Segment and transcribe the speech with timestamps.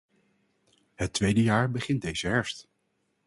[0.93, 2.67] Het tweede jaar begint deze herfst.